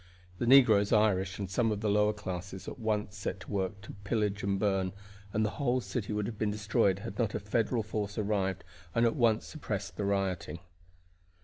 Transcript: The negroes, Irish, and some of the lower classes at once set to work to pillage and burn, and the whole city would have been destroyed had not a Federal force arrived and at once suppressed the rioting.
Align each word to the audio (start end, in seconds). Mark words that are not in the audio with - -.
The 0.39 0.47
negroes, 0.47 0.91
Irish, 0.91 1.37
and 1.37 1.47
some 1.47 1.71
of 1.71 1.81
the 1.81 1.87
lower 1.87 2.11
classes 2.11 2.67
at 2.67 2.79
once 2.79 3.15
set 3.15 3.41
to 3.41 3.51
work 3.51 3.81
to 3.81 3.91
pillage 4.03 4.41
and 4.41 4.57
burn, 4.59 4.93
and 5.31 5.45
the 5.45 5.51
whole 5.61 5.79
city 5.79 6.11
would 6.11 6.25
have 6.25 6.39
been 6.39 6.49
destroyed 6.49 6.97
had 6.97 7.19
not 7.19 7.35
a 7.35 7.39
Federal 7.39 7.83
force 7.83 8.17
arrived 8.17 8.63
and 8.95 9.05
at 9.05 9.15
once 9.15 9.45
suppressed 9.45 9.97
the 9.97 10.03
rioting. 10.05 10.57